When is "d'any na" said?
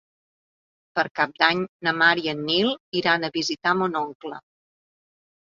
1.43-1.93